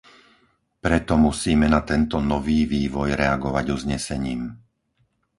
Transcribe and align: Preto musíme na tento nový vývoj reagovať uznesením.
Preto 0.85 1.13
musíme 1.27 1.67
na 1.75 1.81
tento 1.91 2.17
nový 2.31 2.59
vývoj 2.75 3.09
reagovať 3.21 3.65
uznesením. 3.77 4.41